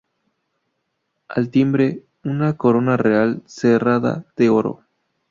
Al 1.27 1.51
timbre 1.51 1.99
una 2.23 2.57
corona 2.57 2.97
real 2.97 3.43
cerrada 3.45 4.25
de 4.35 4.49
oro. 4.49 4.83